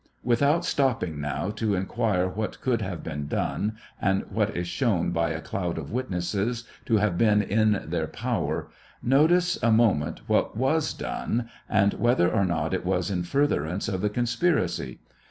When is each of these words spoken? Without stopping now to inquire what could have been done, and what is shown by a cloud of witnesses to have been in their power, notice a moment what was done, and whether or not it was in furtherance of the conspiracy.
Without 0.23 0.65
stopping 0.65 1.21
now 1.21 1.51
to 1.51 1.75
inquire 1.75 2.27
what 2.27 2.59
could 2.59 2.81
have 2.81 3.03
been 3.03 3.27
done, 3.27 3.73
and 4.01 4.23
what 4.31 4.57
is 4.57 4.67
shown 4.67 5.11
by 5.11 5.29
a 5.29 5.41
cloud 5.41 5.77
of 5.77 5.91
witnesses 5.91 6.63
to 6.87 6.97
have 6.97 7.19
been 7.19 7.43
in 7.43 7.83
their 7.85 8.07
power, 8.07 8.71
notice 9.03 9.61
a 9.61 9.69
moment 9.71 10.21
what 10.25 10.57
was 10.57 10.95
done, 10.95 11.51
and 11.69 11.93
whether 11.93 12.31
or 12.33 12.45
not 12.45 12.73
it 12.73 12.83
was 12.83 13.11
in 13.11 13.21
furtherance 13.21 13.87
of 13.87 14.01
the 14.01 14.09
conspiracy. 14.09 14.97